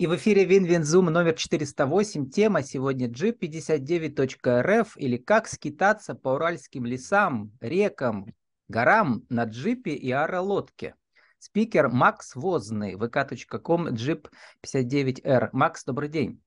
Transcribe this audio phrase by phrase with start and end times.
[0.00, 2.30] И в эфире WinWinZoom номер 408.
[2.30, 8.34] Тема сегодня jeep59.rf или как скитаться по уральским лесам, рекам,
[8.68, 10.94] горам на джипе и аэролодке.
[11.38, 15.50] Спикер Макс Возный, vk.com, jeep59r.
[15.52, 16.42] Макс, добрый день.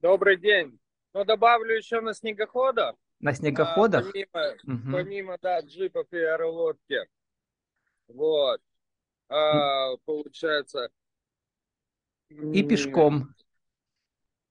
[0.00, 0.76] Добрый день.
[1.14, 2.96] Ну, добавлю еще на снегоходах.
[3.20, 4.08] На снегоходах?
[4.08, 4.92] А, помимо, угу.
[4.92, 6.98] помимо, да, джипов и аэролодки.
[8.08, 8.60] Вот.
[9.28, 10.90] А, получается,
[12.28, 13.34] и пешком.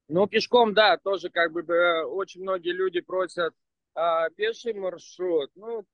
[0.07, 1.63] Ну, пешком, да, тоже как бы
[2.05, 3.53] очень многие люди просят
[3.95, 5.49] а, пеший маршрут.
[5.55, 5.85] Ну,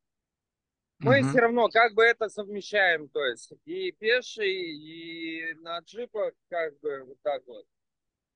[0.99, 1.29] мы угу.
[1.29, 7.05] все равно как бы это совмещаем, то есть и пеший, и на джипах, как бы
[7.07, 7.65] вот так вот.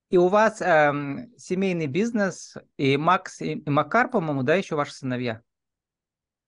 [0.09, 5.41] И у вас эм, семейный бизнес, и Макс, и Макар, по-моему, да, еще ваши сыновья?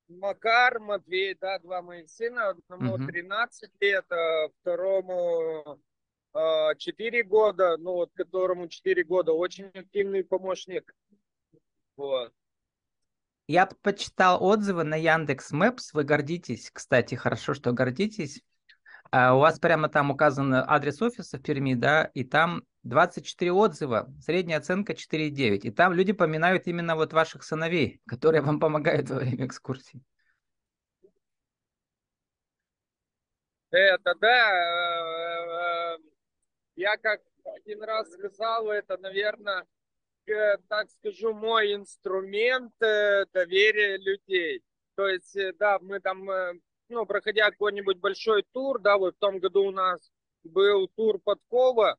[0.08, 3.08] Макар, Матвей, да, два моих сына, одному угу.
[3.08, 5.80] 13 лет, а второму
[6.78, 10.94] 4 года, ну вот которому 4 года, очень активный помощник.
[11.96, 12.32] Вот.
[13.48, 15.94] Я почитал отзывы на Яндекс Мэпс.
[15.94, 18.42] Вы гордитесь, кстати, хорошо, что гордитесь.
[19.10, 24.14] А у вас прямо там указан адрес офиса в Перми, да, и там 24 отзыва,
[24.22, 25.60] средняя оценка 4,9.
[25.60, 30.04] И там люди поминают именно вот ваших сыновей, которые вам помогают во время экскурсии.
[33.70, 35.67] Это да, э,
[36.78, 39.66] я как один раз сказал, это, наверное,
[40.68, 44.62] так скажу, мой инструмент э, доверия людей.
[44.96, 46.54] То есть, э, да, мы там, э,
[46.90, 50.12] ну, проходя какой-нибудь большой тур, да, вот в том году у нас
[50.44, 51.98] был тур Подкова,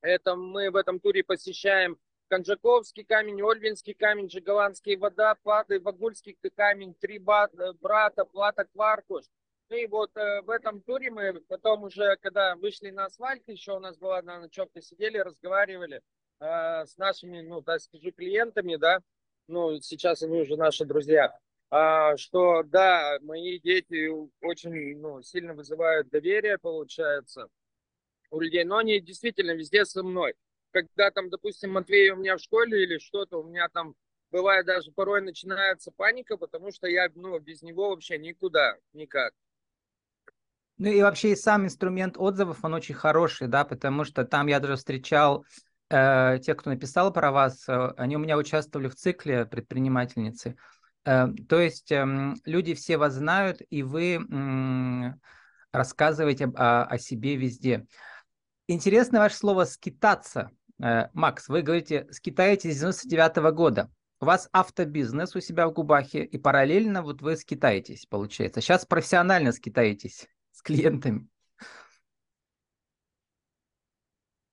[0.00, 7.18] это мы в этом туре посещаем Конжаковский камень, Ольвинский камень, Жиголандские водопады, Вагульский камень, Три
[7.18, 9.24] брата, Плата Кваркуш.
[9.70, 13.80] И вот э, в этом туре мы потом уже, когда вышли на асфальт, еще у
[13.80, 16.00] нас была на ночевке, сидели, разговаривали
[16.40, 19.00] э, с нашими, ну, так скажу, клиентами, да,
[19.46, 21.38] ну, сейчас они уже наши друзья,
[21.70, 24.08] а, что, да, мои дети
[24.40, 27.48] очень, ну, сильно вызывают доверие, получается,
[28.30, 30.34] у людей, но они действительно везде со мной.
[30.70, 33.96] Когда там, допустим, Матвей у меня в школе или что-то, у меня там
[34.30, 39.34] бывает даже порой начинается паника, потому что я, ну, без него вообще никуда, никак.
[40.78, 44.60] Ну и вообще и сам инструмент отзывов, он очень хороший, да, потому что там я
[44.60, 45.44] даже встречал
[45.90, 50.56] э, тех, кто написал про вас, э, они у меня участвовали в цикле предпринимательницы.
[51.04, 55.14] Э, то есть э, люди все вас знают, и вы э,
[55.72, 57.84] рассказываете о, о себе везде.
[58.68, 60.52] Интересно ваше слово «скитаться».
[60.80, 63.90] Э, Макс, вы говорите, скитаетесь с 99 -го года.
[64.20, 68.60] У вас автобизнес у себя в Губахе, и параллельно вот вы скитаетесь, получается.
[68.60, 70.28] Сейчас профессионально скитаетесь
[70.58, 71.28] с клиентами?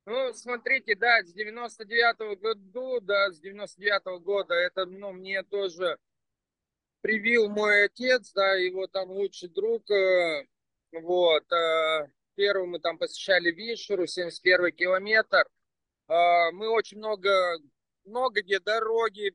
[0.06, 2.36] Ну, смотрите, да, с 99-го
[2.72, 5.98] года, да, с 99-го года, это, ну, мне тоже
[7.02, 10.46] привил мой отец, да, его там лучший друг, э,
[10.92, 15.48] вот, э, первый мы там посещали Вишеру, 71 километр,
[16.08, 17.58] э, мы очень много,
[18.04, 19.34] много где дороги,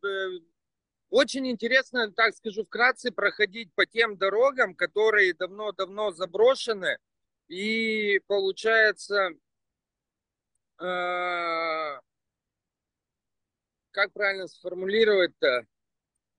[1.11, 6.99] очень интересно, так скажу вкратце, проходить по тем дорогам, которые давно-давно заброшены.
[7.49, 9.31] И получается,
[10.79, 12.01] э,
[13.91, 15.67] как правильно сформулировать-то?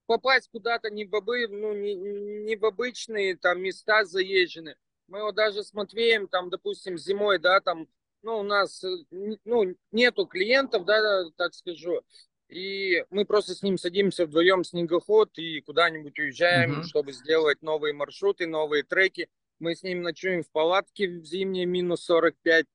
[0.06, 1.12] Попасть куда-то не в,
[1.50, 4.76] ну, не, не в обычные там места заезжены.
[5.08, 7.88] Мы вот даже с Матвеем, там, допустим, зимой, да, там,
[8.22, 8.90] ну, у нас, э,
[9.44, 12.02] ну, нету клиентов, да, так скажу,
[12.52, 16.84] и мы просто с ним садимся вдвоем снегоход и куда-нибудь уезжаем, угу.
[16.84, 19.30] чтобы сделать новые маршруты, новые треки.
[19.60, 22.66] Мы с ним ночуем в палатке в зимнее минус 45.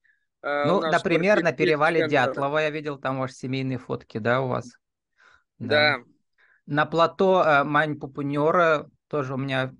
[0.42, 4.72] Э, ну, например, на перевале Дятлова я видел там ваши семейные фотки, да, у вас?
[5.58, 5.98] Да.
[5.98, 6.04] да.
[6.64, 9.74] На плато э, Мань Пупунера тоже у меня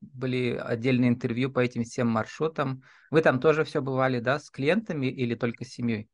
[0.00, 2.82] были отдельные интервью по этим всем маршрутам.
[3.10, 6.08] Вы там тоже все бывали, да, с клиентами или только с семьей?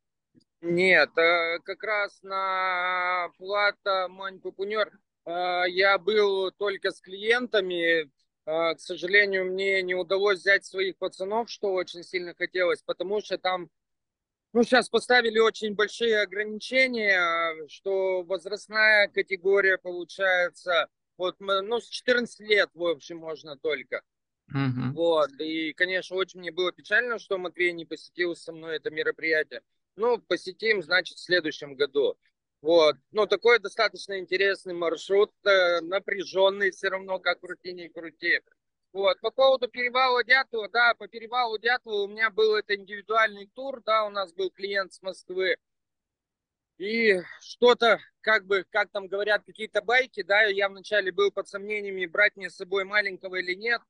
[0.64, 4.90] Нет, э, как раз на Плата Мань Папунер
[5.26, 8.10] э, я был только с клиентами.
[8.46, 13.36] Э, к сожалению, мне не удалось взять своих пацанов, что очень сильно хотелось, потому что
[13.36, 13.68] там
[14.54, 20.88] ну, сейчас поставили очень большие ограничения, что возрастная категория получается,
[21.18, 24.00] вот, ну, с 14 лет, в общем, можно только.
[24.50, 24.92] Uh-huh.
[24.94, 29.60] Вот, и, конечно, очень мне было печально, что Матвей не посетил со мной это мероприятие.
[29.96, 32.16] Ну, посетим, значит, в следующем году.
[32.62, 32.96] Вот.
[33.12, 38.40] Ну, такой достаточно интересный маршрут, э, напряженный все равно, как крути не крути.
[38.92, 39.20] Вот.
[39.20, 44.04] По поводу перевала Дятлова, да, по перевалу Дятлова у меня был это индивидуальный тур, да,
[44.06, 45.56] у нас был клиент с Москвы.
[46.78, 52.06] И что-то, как бы, как там говорят, какие-то байки, да, я вначале был под сомнениями,
[52.06, 53.80] брать мне с собой маленького или нет.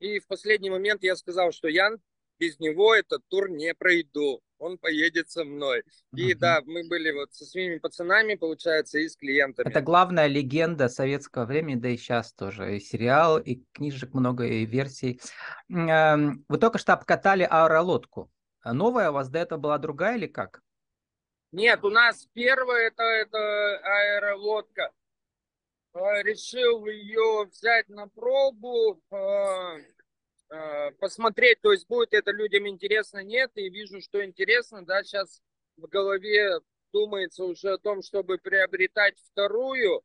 [0.00, 1.90] И в последний момент я сказал, что я
[2.38, 5.82] без него этот тур не пройду он поедет со мной.
[6.14, 9.68] И да, мы были вот со своими пацанами, получается, и с клиентами.
[9.68, 12.76] Это главная легенда советского времени, да и сейчас тоже.
[12.76, 15.20] И сериал, и книжек много, и версий.
[15.68, 18.30] Эм, вы только что обкатали аэролодку.
[18.62, 20.62] А новая у вас до этого была другая или как?
[21.50, 24.92] Нет, у нас первая это, это аэролодка.
[25.94, 29.02] Э, решил ее взять на пробу.
[30.52, 35.02] Э, Э, посмотреть, то есть будет это людям интересно, нет, и вижу, что интересно, да,
[35.02, 35.40] сейчас
[35.78, 36.58] в голове
[36.92, 40.02] думается уже о том, чтобы приобретать вторую,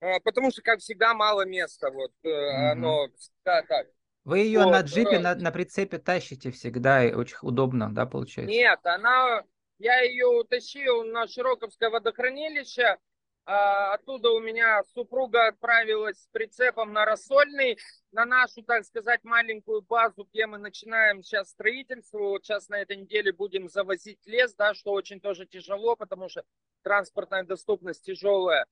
[0.00, 2.72] э, потому что, как всегда, мало места, вот, mm-hmm.
[2.72, 3.86] оно всегда так.
[4.24, 8.52] Вы ее вот, на джипе, на, на прицепе тащите всегда, и очень удобно, да, получается?
[8.52, 9.44] Нет, она,
[9.78, 12.98] я ее утащил на Широковское водохранилище,
[13.44, 17.78] оттуда у меня супруга отправилась с прицепом на рассольный,
[18.12, 22.18] на нашу, так сказать, маленькую базу, где мы начинаем сейчас строительство.
[22.18, 26.44] Вот сейчас на этой неделе будем завозить лес, да, что очень тоже тяжело, потому что
[26.82, 28.66] транспортная доступность тяжелая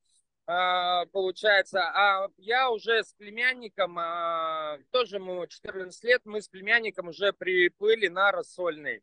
[0.48, 1.80] а, получается.
[1.82, 8.08] А я уже с племянником, а, тоже ему 14 лет, мы с племянником уже приплыли
[8.08, 9.02] на рассольный,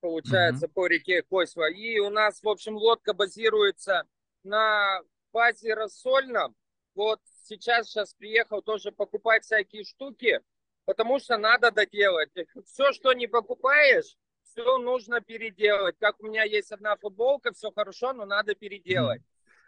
[0.00, 0.72] получается, mm-hmm.
[0.72, 1.70] по реке Косьва.
[1.70, 4.04] И у нас, в общем, лодка базируется
[4.46, 5.00] на
[5.32, 6.54] базе рассольном.
[6.94, 10.40] Вот сейчас, сейчас приехал тоже покупать всякие штуки,
[10.86, 12.30] потому что надо доделать.
[12.64, 15.96] Все, что не покупаешь, все нужно переделать.
[15.98, 19.20] Как у меня есть одна футболка, все хорошо, но надо переделать.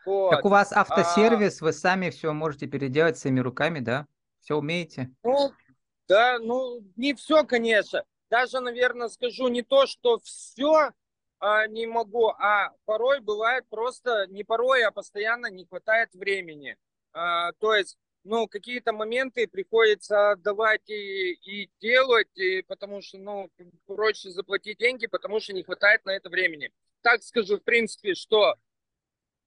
[0.06, 0.30] Вот.
[0.30, 1.66] Как у вас а автосервис, а...
[1.66, 4.06] вы сами все можете переделать своими руками, да?
[4.40, 5.10] Все умеете?
[5.24, 5.52] Ну,
[6.06, 8.04] да, ну, не все, конечно.
[8.30, 10.92] Даже, наверное, скажу не то, что все,
[11.68, 16.76] не могу, а порой бывает просто, не порой, а постоянно не хватает времени.
[17.12, 23.50] А, то есть, ну, какие-то моменты приходится отдавать и, и делать, и, потому что, ну,
[23.86, 26.72] проще заплатить деньги, потому что не хватает на это времени.
[27.02, 28.56] Так скажу, в принципе, что э,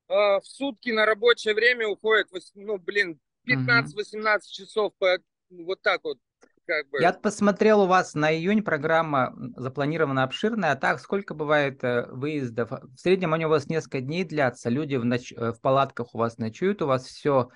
[0.08, 5.18] в сутки на рабочее время уходит, ну, блин, 15-18 часов, по,
[5.50, 6.18] вот так вот
[6.66, 7.02] как бы...
[7.02, 12.72] Я посмотрел, у вас на июнь программа запланирована обширная, а так сколько бывает э, выездов?
[12.72, 15.34] В среднем они у вас несколько дней длятся, люди в, ноч...
[15.34, 17.50] Э, в палатках у вас ночуют, у вас все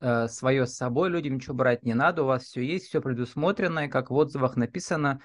[0.00, 3.86] э, свое с собой, людям ничего брать не надо, у вас все есть, все предусмотрено,
[3.86, 5.20] и как в отзывах написано,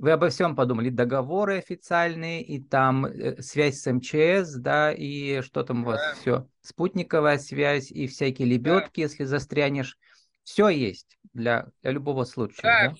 [0.00, 5.62] вы обо всем подумали, договоры официальные, и там э, связь с МЧС, да, и что
[5.62, 6.14] там у вас да.
[6.20, 9.02] все, спутниковая связь, и всякие лебедки, да.
[9.02, 9.98] если застрянешь,
[10.50, 12.62] все есть для, для любого случая.
[12.62, 12.94] Да, да?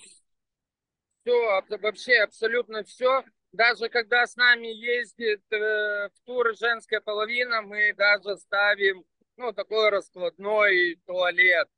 [1.66, 3.24] все, вообще абсолютно все.
[3.50, 9.04] Даже когда с нами ездит э, в тур женская половина, мы даже ставим
[9.36, 11.68] ну, такой раскладной туалет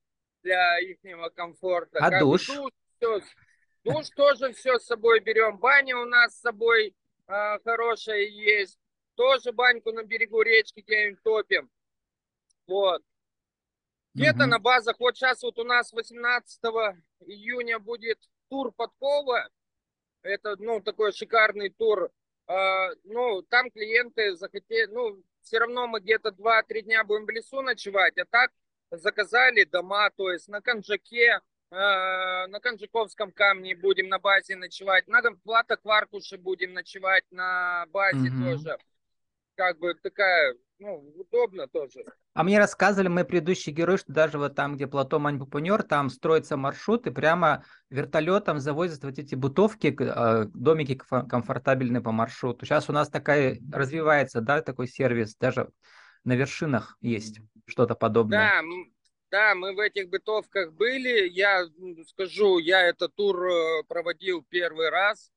[0.42, 0.98] для их
[1.34, 2.00] комфорта.
[2.00, 2.48] А как душ?
[2.48, 3.20] Душ, все,
[3.82, 5.56] душ тоже все с собой берем.
[5.56, 6.94] Баня у нас с собой
[7.28, 8.78] э, хорошая есть.
[9.14, 11.70] Тоже баньку на берегу речки где-нибудь топим.
[12.66, 13.02] Вот.
[14.14, 14.50] Где-то угу.
[14.50, 16.61] на базах, вот сейчас вот у нас 18
[17.26, 18.19] июня будет
[18.49, 19.49] тур Подкова.
[20.23, 22.11] Это, ну, такой шикарный тур.
[22.47, 27.62] А, ну, там клиенты захотели, ну, все равно мы где-то 2-3 дня будем в лесу
[27.62, 28.50] ночевать, а так
[28.90, 31.40] заказали дома, то есть на Конжаке,
[31.71, 38.28] а, на Конжаковском камне будем на базе ночевать, на Плата Кваркуше будем ночевать на базе
[38.31, 38.45] угу.
[38.45, 38.78] тоже.
[39.54, 42.04] Как бы такая, ну, удобно тоже.
[42.34, 46.56] А мне рассказывали мои предыдущие герои, что даже вот там, где плато Маньпупунер, там строится
[46.56, 52.66] маршрут, и прямо вертолетом завозят вот эти бутовки, а, домики комфортабельные по маршруту.
[52.66, 55.70] Сейчас у нас такая развивается, да, такой сервис, даже
[56.24, 58.38] на вершинах есть что-то подобное.
[58.38, 58.62] Да,
[59.30, 61.28] да, мы в этих бытовках были.
[61.28, 61.64] Я
[62.08, 65.30] скажу, я этот тур э, проводил первый раз.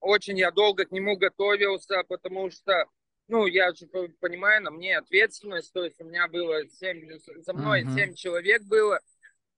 [0.00, 2.86] Очень я долго к нему готовился, потому что
[3.28, 3.86] ну, я же
[4.20, 7.94] понимаю, на мне ответственность, то есть у меня было 7, за мной uh-huh.
[7.94, 8.98] 7 человек было,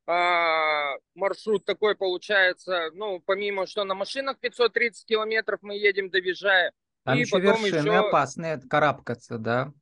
[0.06, 6.72] а, маршрут такой получается, ну, помимо, что на машинах 530 километров мы едем, доезжая,
[7.04, 8.08] там и еще потом вершины еще...
[8.08, 9.72] опасные, карабкаться, да?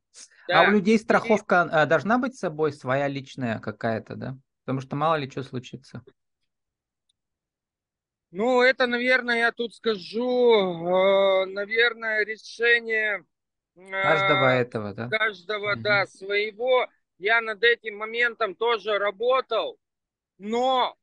[0.47, 0.61] да?
[0.61, 1.87] А у людей страховка и...
[1.87, 4.37] должна быть с собой своя личная какая-то, да?
[4.63, 6.03] Потому что мало ли что случится.
[8.31, 13.25] Ну, это, наверное, я тут скажу, э, наверное, решение
[13.75, 15.09] Каждого а, этого, да?
[15.09, 15.81] Каждого, угу.
[15.81, 16.87] да, своего.
[17.17, 19.79] Я над этим моментом тоже работал.
[20.37, 20.97] Но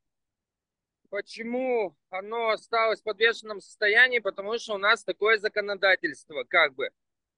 [1.10, 4.18] почему оно осталось в подвешенном состоянии?
[4.18, 6.90] Потому что у нас такое законодательство, как бы.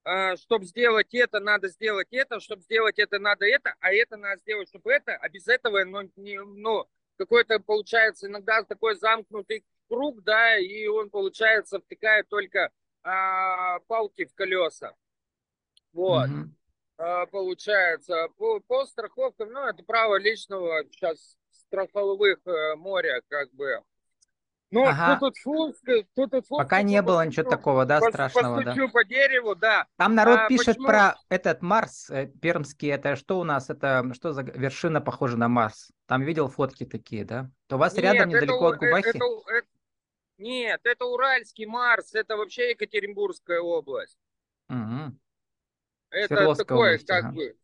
[0.03, 4.41] А, чтобы сделать это, надо сделать это, чтобы сделать это, надо это, а это надо
[4.41, 10.23] сделать, чтобы это, а без этого, ну, не, ну какой-то получается иногда такой замкнутый круг,
[10.23, 12.71] да, и он, получается, втыкает только
[13.03, 14.95] а, палки в колеса.
[15.93, 16.29] Вот.
[16.29, 16.49] Mm-hmm.
[16.99, 23.83] А, получается, по, по страховкам, ну, это право личного сейчас страховых э, моря, как бы.
[24.73, 25.19] Ну, ага.
[25.19, 25.77] тут, тут,
[26.15, 28.75] тут, тут, Пока не было ничего такого, да, страшного, да?
[28.93, 29.87] по дереву, да.
[29.97, 30.87] Там народ а, пишет почему?
[30.87, 35.49] про этот Марс э, пермский, это что у нас, это что за вершина похожа на
[35.49, 35.91] Марс?
[36.07, 37.51] Там видел фотки такие, да?
[37.67, 39.09] То у вас Нет, рядом недалеко это, от Губахи?
[39.09, 39.69] Это, это,
[40.41, 44.19] нет, это Уральский Марс, это вообще Екатеринбургская область.
[44.69, 45.17] Угу.
[46.11, 47.35] Это такое, область, как ага.
[47.35, 47.57] бы,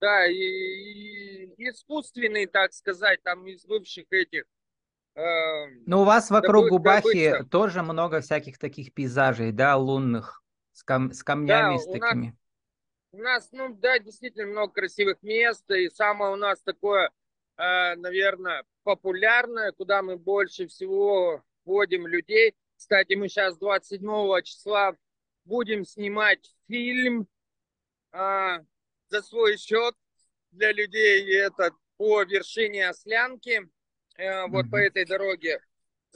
[0.00, 4.44] да, и, и искусственный, так сказать, там из бывших этих
[5.14, 7.44] Эм, Но у вас вокруг добы, Губахи добыча.
[7.50, 12.26] тоже много всяких таких пейзажей, да, лунных, с, кам с камнями, да, с такими.
[12.26, 12.34] Нас,
[13.12, 17.10] у нас, ну да, действительно много красивых мест, и самое у нас такое,
[17.56, 22.54] э, наверное, популярное, куда мы больше всего вводим людей.
[22.76, 24.96] Кстати, мы сейчас 27 числа
[25.44, 27.28] будем снимать фильм
[28.12, 28.58] э,
[29.08, 29.94] за свой счет
[30.50, 33.68] для людей, это по вершине Ослянки
[34.16, 34.70] э, вот mm-hmm.
[34.70, 35.60] по этой дороге.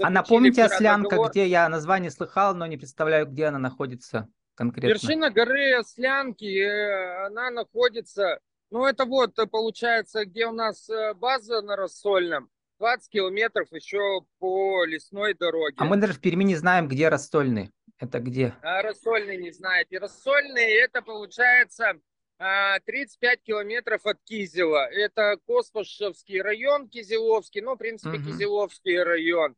[0.02, 1.30] а напомните Ослянка, договор.
[1.30, 4.88] где я название слыхал, но не представляю, где она находится конкретно.
[4.88, 11.14] Вершина горы Ослянки, э, она находится, ну это вот э, получается, где у нас э,
[11.14, 12.50] база на Рассольном,
[12.84, 15.74] 20 километров еще по лесной дороге.
[15.78, 17.70] А мы даже в Перми не знаем, где Рассольный.
[17.98, 18.54] Это где?
[18.60, 19.98] А Рассольный не знаете.
[19.98, 21.94] Рассольный это получается
[22.36, 24.86] 35 а, километров от Кизела.
[24.90, 28.26] Это Коспашевский район, Кизеловский, ну, в принципе, угу.
[28.26, 29.56] Кизеловский район.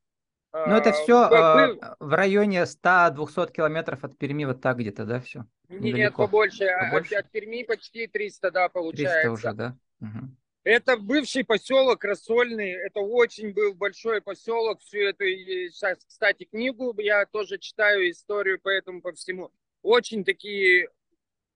[0.52, 5.20] Ну, это все а, э, в районе 100-200 километров от Перми, вот так где-то, да,
[5.20, 5.44] все?
[5.68, 6.66] Нет, побольше.
[6.66, 7.16] А, побольше?
[7.16, 9.22] От, от Перми почти 300, да, получается.
[9.22, 9.76] 300 уже, да?
[10.00, 10.30] Угу.
[10.66, 17.24] Это бывший поселок Рассольный, это очень был большой поселок, всю эту, сейчас, кстати, книгу я
[17.26, 19.52] тоже читаю, историю поэтому по всему.
[19.82, 20.88] Очень такие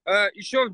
[0.05, 0.69] Э, еще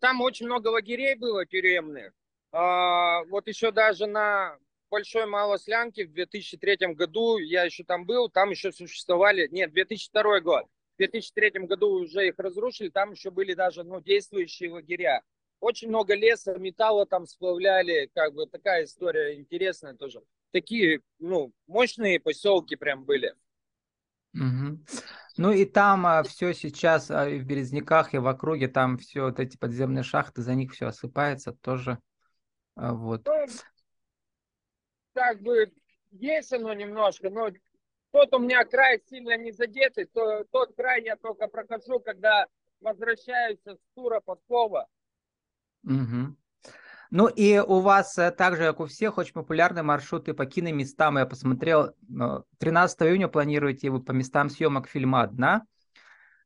[0.00, 2.12] там очень много лагерей было тюремных.
[2.52, 4.56] А, вот еще даже на
[4.90, 10.64] Большой Малослянке в 2003 году, я еще там был, там еще существовали, нет, 2002 год,
[10.94, 15.22] в 2003 году уже их разрушили, там еще были даже ну, действующие лагеря.
[15.60, 20.22] Очень много леса, металла там сплавляли, как бы такая история интересная тоже.
[20.52, 23.34] Такие, ну, мощные поселки прям были.
[24.34, 24.78] Угу.
[25.36, 29.22] Ну и там а, все сейчас а, и в Березняках, и в округе, там все
[29.22, 31.98] вот эти подземные шахты, за них все осыпается тоже.
[32.76, 33.26] А, вот.
[33.26, 33.46] Ну,
[35.12, 35.72] как бы
[36.12, 37.50] есть оно немножко, но
[38.12, 42.46] тот у меня край сильно не задетый, то, тот край я только прохожу, когда
[42.80, 44.88] возвращаюсь с тура Подкова.
[45.84, 46.36] Угу.
[47.10, 51.18] Ну и у вас э, также, как у всех, очень популярные маршруты по киноместам.
[51.18, 51.92] Я посмотрел,
[52.58, 55.66] 13 июня планируете вы по местам съемок фильма «Одна».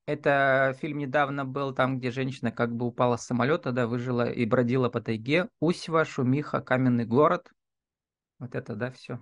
[0.06, 4.44] Это фильм недавно был там, где женщина как бы упала с самолета, да, выжила и
[4.44, 5.48] бродила по тайге.
[5.60, 7.50] Усьва, Шумиха, Каменный город.
[8.38, 9.18] Вот это, да, все.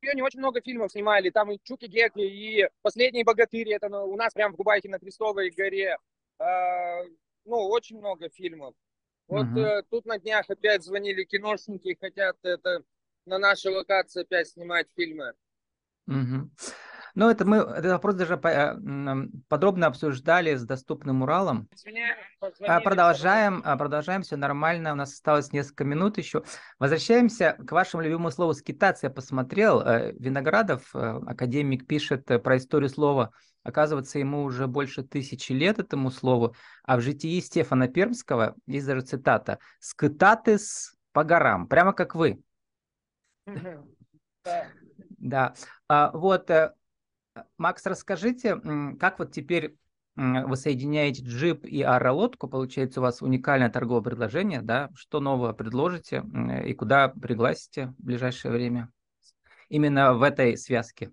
[0.00, 4.16] В Пионе очень много фильмов снимали, там и Чуки Гекли, и «Последние богатыри», это у
[4.16, 5.98] нас прям в Губайке на Крестовой горе.
[6.38, 7.02] А,
[7.44, 8.74] ну, очень много фильмов.
[9.28, 9.86] Вот угу.
[9.90, 12.82] тут на днях опять звонили киношники, хотят это
[13.26, 15.34] на нашей локации опять снимать фильмы.
[16.06, 16.50] Угу.
[17.14, 18.76] Ну, это мы этот вопрос даже э,
[19.48, 21.68] подробно обсуждали с доступным Уралом.
[22.66, 24.92] А, продолжаем, а, продолжаем, все нормально.
[24.92, 26.42] У нас осталось несколько минут еще.
[26.78, 29.06] Возвращаемся к вашему любимому слову скитаться.
[29.06, 33.32] Я посмотрел, э, Виноградов, э, академик, пишет про историю слова.
[33.62, 36.54] Оказывается, ему уже больше тысячи лет этому слову.
[36.84, 42.40] А в житии Стефана Пермского есть даже цитата «Скитатыс по горам», прямо как вы.
[45.18, 45.52] Да.
[45.86, 46.50] А, вот
[47.58, 48.60] Макс, расскажите,
[48.98, 49.76] как вот теперь
[50.16, 54.90] вы соединяете джип и аэролодку, получается у вас уникальное торговое предложение, да?
[54.94, 56.22] Что нового предложите
[56.64, 58.90] и куда пригласите в ближайшее время?
[59.68, 61.12] Именно в этой связке.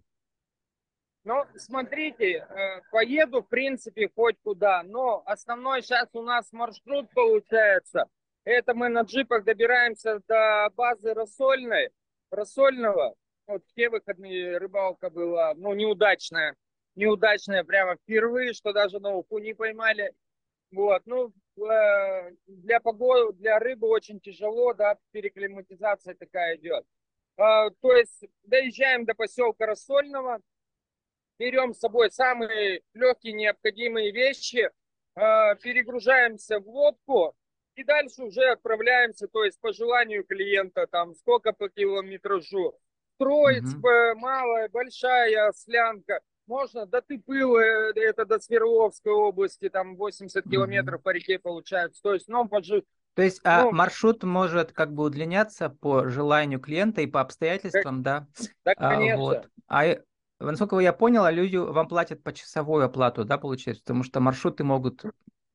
[1.24, 8.06] Ну, смотрите, э, поеду, в принципе, хоть куда, но основной сейчас у нас маршрут получается.
[8.46, 11.90] Это мы на джипах добираемся до базы Рассольной,
[12.32, 13.14] Рассольного,
[13.48, 16.56] вот все выходные рыбалка была, ну, неудачная.
[16.96, 20.14] Неудачная прямо впервые, что даже на уху не поймали.
[20.72, 26.86] Вот, ну, э, для погоды, для рыбы очень тяжело, да, переклиматизация такая идет.
[27.38, 30.42] А, то есть доезжаем до поселка Рассольного,
[31.40, 34.70] берем с собой самые легкие необходимые вещи,
[35.16, 37.36] а, перегружаемся в лодку
[37.76, 42.78] и дальше уже отправляемся, то есть по желанию клиента, там сколько по километражу.
[43.18, 44.20] Строить угу.
[44.20, 46.20] малая, большая слянка.
[46.46, 47.62] Можно до Тыпылы,
[47.96, 50.50] это до Свердловской области, там 80 угу.
[50.50, 52.02] километров по реке получается.
[52.02, 52.84] То есть, ну, пожи...
[53.16, 57.20] То есть а ну, а маршрут может как бы удлиняться по желанию клиента и по
[57.20, 58.28] обстоятельствам, да?
[58.64, 59.16] Да, конечно.
[59.16, 59.50] А, вот.
[59.68, 59.98] а
[60.40, 63.84] насколько я понял, люди вам платят по часовую оплату, да, получается?
[63.84, 65.04] Потому что маршруты могут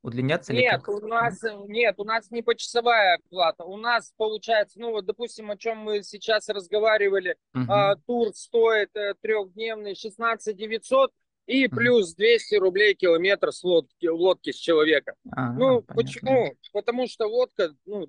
[0.02, 0.52] удлиняться?
[0.52, 3.64] Нет, у нас нет, у нас не почасовая оплата.
[3.64, 7.64] У нас получается, ну вот, допустим, о чем мы сейчас разговаривали, угу.
[7.68, 11.12] а, тур стоит э, трехдневный 16 900
[11.46, 15.14] и плюс 200 рублей километр с лодки, лодки с человека.
[15.30, 15.94] А, ну, понятно.
[15.94, 16.54] почему?
[16.72, 18.06] Потому что лодка, ну,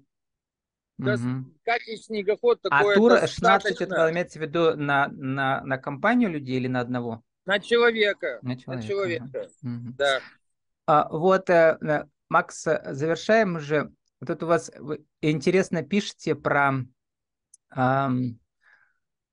[0.97, 1.17] да,
[1.65, 2.93] как и снегоход такой.
[2.93, 7.23] А тур 16, это имеется в виду на, на, на компанию людей или на одного?
[7.45, 8.39] На человека.
[8.41, 8.81] На человека.
[8.81, 9.49] На человека.
[9.63, 9.95] Угу.
[9.97, 10.19] Да.
[10.85, 13.91] А, вот, э, э, Макс, э, завершаем уже.
[14.25, 14.71] Тут у вас
[15.21, 16.85] интересно пишете про,
[17.69, 18.21] про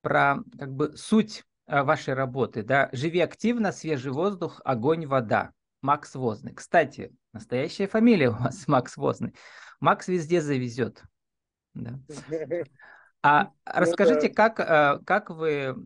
[0.03, 5.53] как бы суть вашей работы, да, живи активно, свежий воздух, огонь, вода.
[5.81, 6.53] Макс Возный.
[6.53, 9.35] Кстати, настоящая фамилия у вас Макс Возный.
[9.79, 11.03] Макс везде завезет.
[11.75, 11.99] Да.
[13.23, 15.77] А ну расскажите, как, как вы,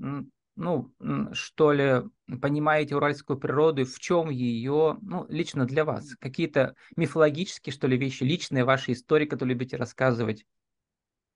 [0.57, 0.93] ну,
[1.33, 2.03] что ли,
[2.41, 6.15] понимаете уральскую природу и в чем ее, ну, лично для вас?
[6.17, 10.45] Какие-то мифологические, что ли, вещи, личные ваши истории, которые любите рассказывать?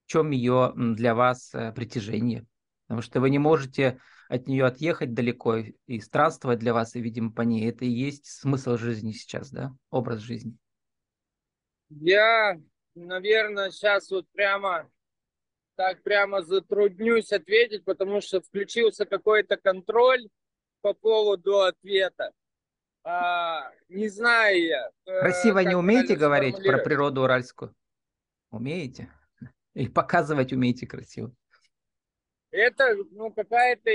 [0.06, 2.46] В чем ее для вас э, притяжение?
[2.86, 7.32] Потому что вы не можете от нее отъехать далеко и странствовать для вас, и, видимо,
[7.32, 7.68] по ней.
[7.68, 9.74] Это и есть смысл жизни сейчас, да?
[9.90, 10.56] Образ жизни.
[11.90, 12.58] Я,
[12.94, 14.88] наверное, сейчас вот прямо
[15.78, 20.28] так прямо затруднюсь ответить, потому что включился какой-то контроль
[20.80, 22.32] по поводу ответа.
[23.04, 24.90] А, не знаю я.
[25.06, 27.76] Э, Красиво не умеете говорить про природу уральскую?
[28.50, 29.08] Умеете?
[29.74, 31.32] И показывать умеете красиво?
[32.50, 33.90] Это ну, какая-то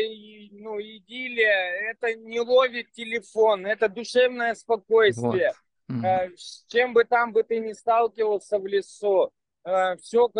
[0.51, 5.51] ну, идиллия, это не ловит телефон, это душевное спокойствие.
[5.89, 5.97] Вот.
[5.97, 6.37] Mm.
[6.37, 9.33] С чем бы там бы ты ни сталкивался в лесу,
[9.65, 10.31] э, все,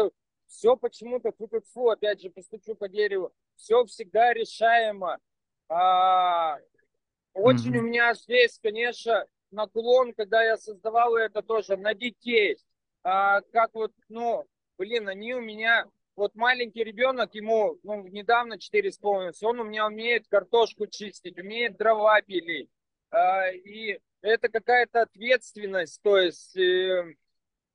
[0.54, 1.32] все почему-то,
[1.74, 5.18] фу опять же, постучу по дереву, все всегда решаемо.
[5.68, 6.60] А,
[7.34, 7.80] очень mm-hmm.
[7.80, 12.58] у меня здесь, конечно, наклон, когда я создавал это тоже на детей.
[13.04, 14.46] А, как вот, ну,
[14.78, 15.86] блин, они у меня,
[16.16, 21.78] вот маленький ребенок, ему ну, недавно 4 исполнилось, он у меня умеет картошку чистить, умеет
[21.78, 22.70] дрова пилить.
[23.10, 27.16] А, и это какая-то ответственность, то есть, э,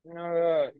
[0.05, 0.71] э,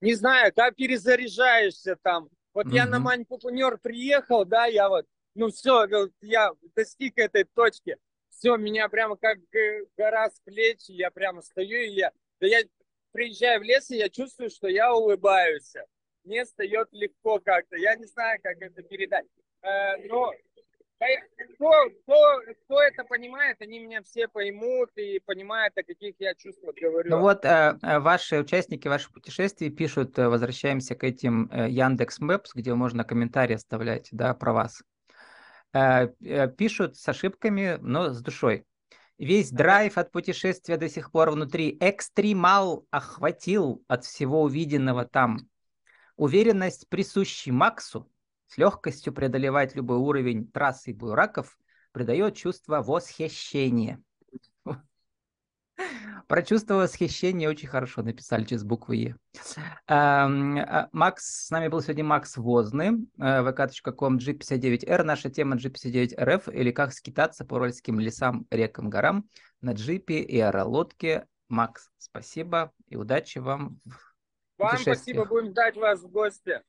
[0.00, 2.28] не знаю, как перезаряжаешься там.
[2.54, 2.74] Вот mm-hmm.
[2.74, 5.06] я на Мань Пупунер приехал, да, я вот
[5.38, 5.86] ну все,
[6.20, 7.96] я достиг этой точки,
[8.28, 9.38] все, меня прямо как
[9.96, 12.62] гора с плеч, я прямо стою, и я, да я
[13.12, 15.74] приезжаю в лес, и я чувствую, что я улыбаюсь.
[16.24, 19.26] Мне встает легко как-то, я не знаю, как это передать.
[19.62, 20.32] Э, но
[21.54, 21.70] кто,
[22.02, 27.10] кто, кто это понимает, они меня все поймут и понимают, о каких я чувствах говорю.
[27.10, 32.54] Ну вот э, э ваши участники ваших путешествий пишут, э, возвращаемся к этим Яндекс Мэпс,
[32.54, 34.82] где можно комментарии оставлять, да, про вас.
[35.72, 38.64] Э, э, пишут с ошибками, но с душой.
[39.18, 41.76] Весь драйв от путешествия до сих пор внутри.
[41.80, 45.48] Экстремал охватил от всего увиденного там.
[46.16, 48.10] Уверенность присущей Максу
[48.48, 51.58] с легкостью преодолевать любой уровень трассы бураков
[51.92, 54.02] придает чувство восхищения.
[56.26, 59.16] Про чувство восхищения очень хорошо написали через буквы Е.
[59.86, 65.04] Эм, а, Макс, с нами был сегодня Макс Возный, э, vk.com G59R.
[65.04, 69.26] Наша тема G59RF или как скитаться по уральским лесам, рекам, горам
[69.62, 71.26] на джипе и аэролодке.
[71.48, 76.60] Макс, спасибо и удачи вам в Вам спасибо, будем ждать вас в гости.